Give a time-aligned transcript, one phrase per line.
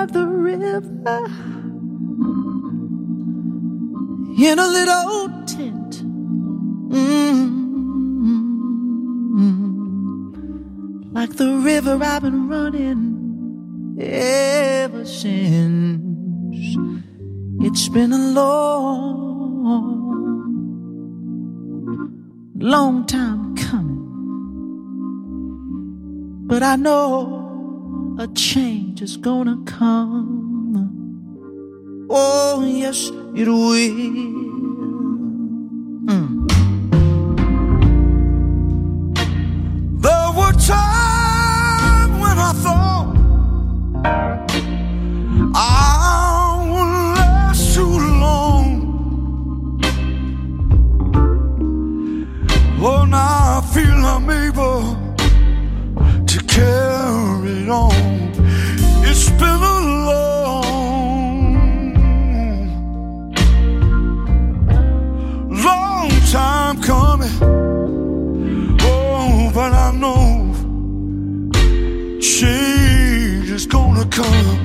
[0.00, 0.80] By the river
[4.38, 6.02] in a little tent.
[6.88, 7.60] Mm-hmm.
[11.12, 16.00] Like the river I've been running ever since.
[17.66, 19.60] It's been a long,
[22.56, 24.06] long time coming.
[26.46, 27.39] But I know
[28.20, 30.86] a change is gonna come.
[32.10, 33.94] Oh, yes, it will.
[36.04, 36.46] Mm.
[40.02, 43.16] There were times when I thought
[45.54, 48.68] I would last too long.
[52.82, 54.82] Oh, now I feel I'm able
[56.26, 57.19] to carry
[57.70, 57.92] on.
[59.04, 60.74] It's been a long,
[65.50, 67.36] long time coming.
[68.82, 70.40] Oh, but I know
[72.20, 74.58] change is gonna come.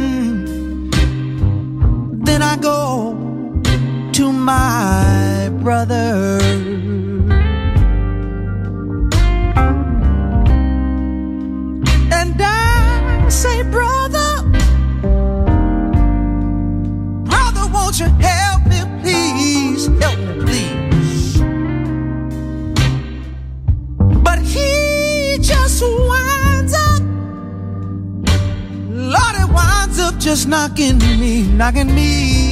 [0.00, 0.94] Mm.
[2.24, 3.14] Then I go
[4.12, 4.89] to my
[5.60, 6.38] brother.
[12.12, 14.42] And I say, brother,
[17.28, 19.86] brother, won't you help me, please?
[20.02, 21.38] Help me, please.
[24.24, 27.02] But he just winds up,
[28.88, 32.49] Lord, it winds up just knocking me, knocking me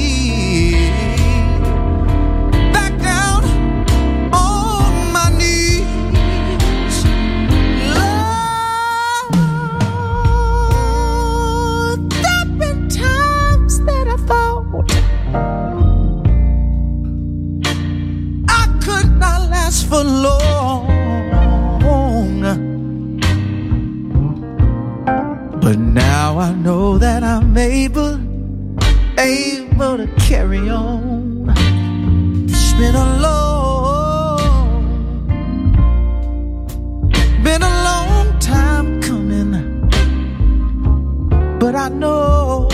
[41.79, 42.67] I know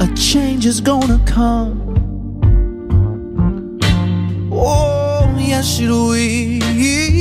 [0.00, 1.76] a change is gonna come.
[4.50, 7.17] Oh, yes, it will.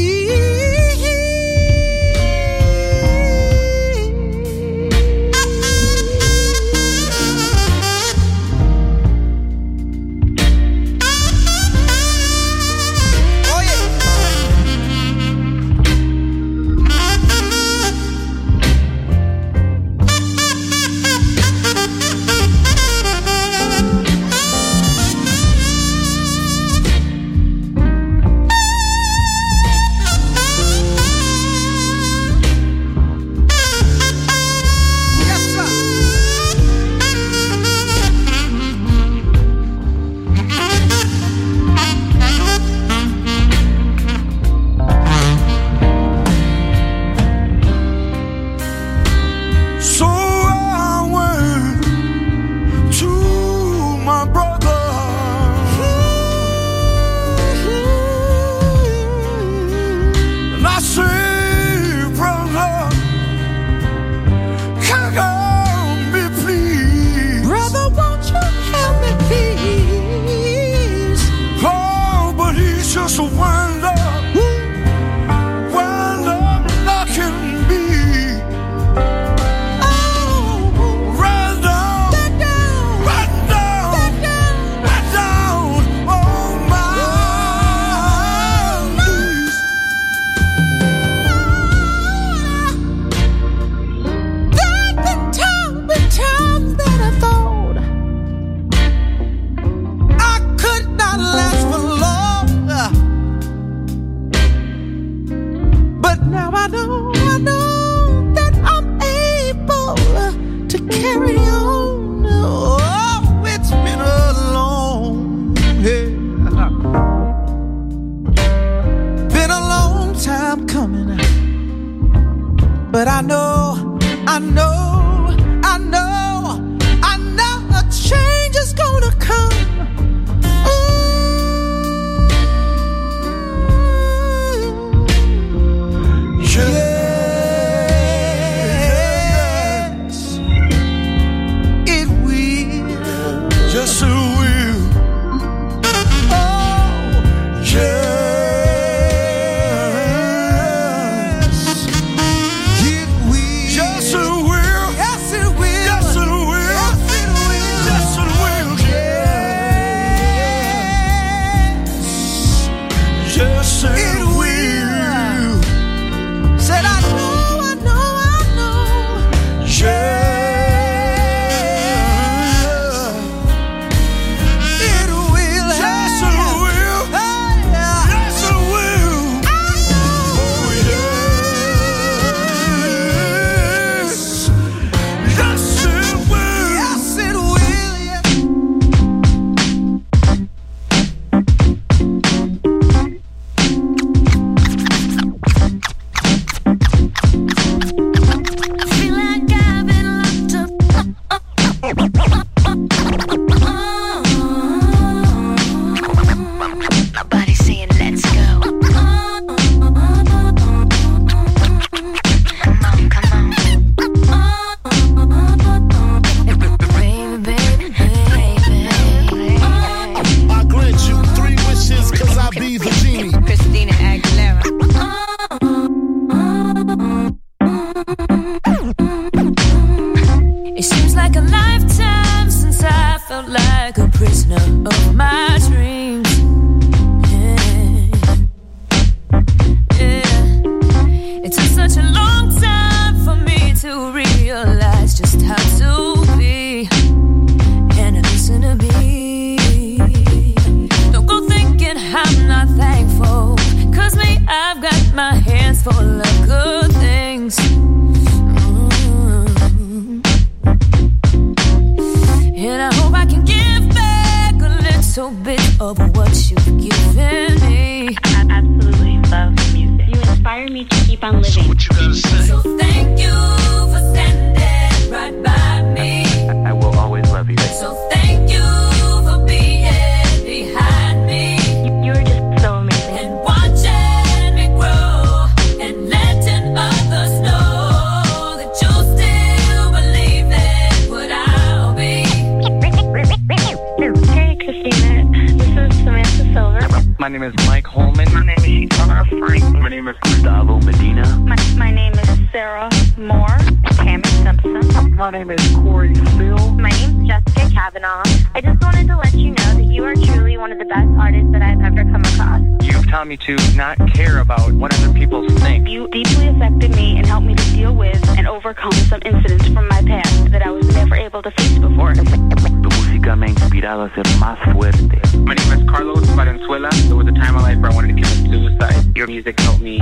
[298.34, 299.78] My name is Shara Frank.
[299.78, 301.26] My name is Gustavo Medina.
[301.40, 303.58] My, my name is Sarah Moore.
[303.96, 305.16] Tammy Simpson.
[305.16, 306.72] My name is Corey Spill.
[306.74, 308.24] My name is Jessica Kavanaugh.
[308.54, 311.10] I just wanted to let you know that you are truly one of the best
[311.20, 312.62] artists that I've ever come across.
[312.84, 315.88] You've taught me to not care about what other people think.
[315.88, 319.88] You deeply affected me and helped me to deal with and overcome some incidents from
[319.88, 322.14] my past that I was never able to face before.
[322.14, 325.20] Tu música me ha inspirado a ser más fuerte.
[325.40, 326.90] My name is Carlos Valenzuela.
[327.08, 329.18] There was a time in my life where I wanted to commit suicide.
[329.18, 330.00] Your music helped me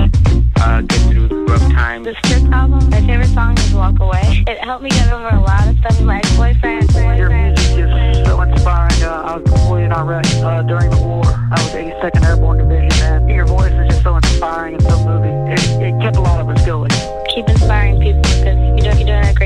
[0.56, 2.06] uh, get through rough times.
[2.06, 4.44] The Stripped album, my favorite song is Walk Away.
[4.46, 6.90] It helped me get over a lot of stuff with my ex-boyfriend.
[7.18, 9.02] Your music is so inspiring.
[9.02, 11.24] Uh, I was deployed in Iraq uh, during the war.
[11.24, 15.46] I was 82nd Airborne Division, and your voice is just so inspiring and so moving.
[15.48, 16.90] It, it kept a lot of us going.
[17.34, 19.45] Keep inspiring people because you're doing, you're doing a great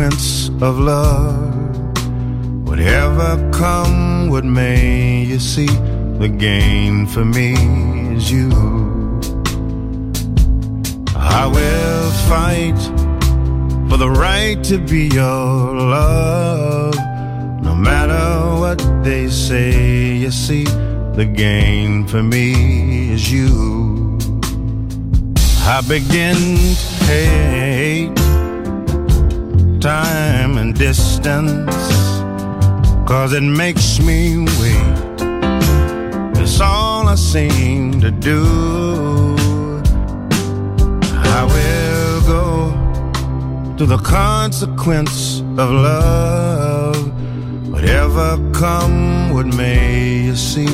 [0.00, 2.66] Consequence of love.
[2.66, 5.66] Whatever come, what may you see?
[6.18, 7.52] The gain for me
[8.16, 8.50] is you.
[11.14, 12.80] I will fight
[13.90, 16.94] for the right to be your love.
[17.62, 20.64] No matter what they say, you see,
[21.14, 24.18] the gain for me is you.
[25.62, 27.89] I begin to hate
[29.80, 31.74] time and distance,
[33.08, 35.20] cause it makes me wait.
[36.38, 38.44] It's all I seem to do.
[41.34, 47.00] I will go to the consequence of love.
[47.70, 50.66] Whatever come, what may you see?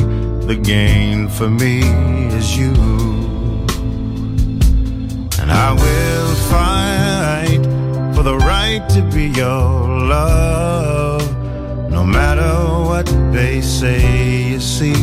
[0.50, 1.80] The gain for me
[2.38, 2.74] is you.
[5.40, 7.25] And I will for
[8.26, 9.70] the right to be your
[10.08, 11.22] love.
[11.88, 12.50] No matter
[12.84, 14.94] what they say, you see,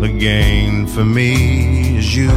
[0.00, 2.30] the gain for me is you.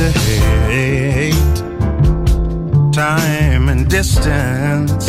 [0.00, 0.10] To
[0.70, 1.56] hate
[2.90, 5.04] time and distance,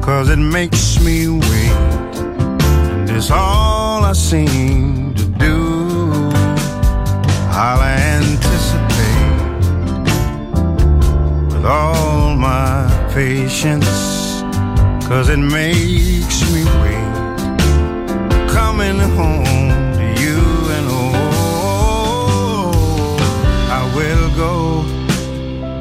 [0.00, 2.14] cause it makes me wait.
[3.00, 5.58] And it's all I seem to do.
[7.50, 9.32] I'll anticipate
[11.52, 14.42] with all my patience,
[15.08, 17.12] cause it makes me wait.
[18.50, 19.63] Coming home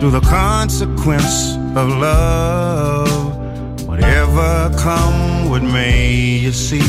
[0.04, 3.88] through the consequence of love.
[3.88, 6.12] Whatever come, what may
[6.44, 6.86] you see?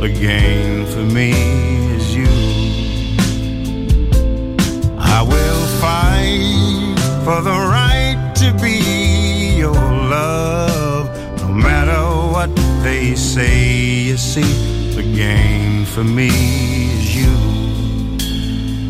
[0.00, 1.30] The gain for me
[1.94, 2.26] is you.
[4.98, 11.06] I will fight for the right to be your love.
[11.42, 12.02] No matter
[12.34, 12.50] what
[12.82, 16.30] they say, you see, the gain for me
[16.98, 17.36] is you.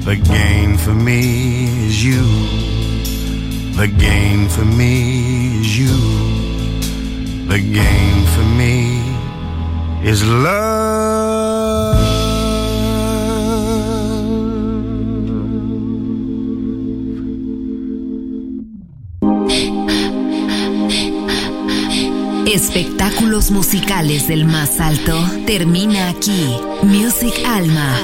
[0.06, 2.75] The gain for me is you.
[3.76, 5.96] The gain for me is you.
[7.46, 9.02] The gain for me
[10.02, 10.22] is
[22.46, 26.56] Espectáculos musicales del más alto termina aquí.
[26.82, 27.94] Music Alma.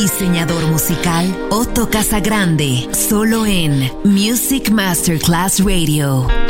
[0.00, 6.47] Diseñador musical Otto Casagrande, solo en Music Masterclass Radio.